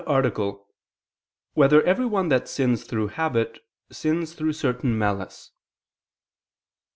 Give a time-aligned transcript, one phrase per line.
[0.07, 0.35] 78, Art.
[0.35, 0.65] 2]
[1.53, 3.59] Whether Everyone That Sins Through Habit,
[3.91, 5.51] Sins Through Certain Malice?